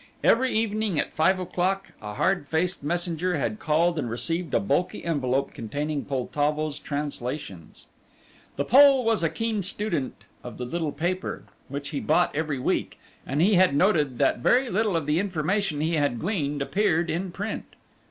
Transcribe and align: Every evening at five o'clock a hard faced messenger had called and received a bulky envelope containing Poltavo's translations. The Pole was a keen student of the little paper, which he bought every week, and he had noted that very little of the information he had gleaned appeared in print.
Every 0.23 0.51
evening 0.51 0.99
at 0.99 1.13
five 1.13 1.39
o'clock 1.39 1.91
a 2.01 2.15
hard 2.15 2.49
faced 2.49 2.81
messenger 2.81 3.37
had 3.37 3.59
called 3.59 3.99
and 3.99 4.09
received 4.09 4.55
a 4.55 4.59
bulky 4.59 5.05
envelope 5.05 5.53
containing 5.53 6.05
Poltavo's 6.05 6.79
translations. 6.79 7.85
The 8.55 8.65
Pole 8.65 9.05
was 9.05 9.21
a 9.21 9.29
keen 9.29 9.61
student 9.61 10.23
of 10.43 10.57
the 10.57 10.65
little 10.65 10.91
paper, 10.91 11.43
which 11.67 11.89
he 11.89 11.99
bought 11.99 12.35
every 12.35 12.57
week, 12.57 12.97
and 13.27 13.43
he 13.43 13.53
had 13.53 13.75
noted 13.75 14.17
that 14.17 14.39
very 14.39 14.71
little 14.71 14.95
of 14.95 15.05
the 15.05 15.19
information 15.19 15.81
he 15.81 15.97
had 15.97 16.17
gleaned 16.19 16.63
appeared 16.63 17.11
in 17.11 17.29
print. 17.31 17.75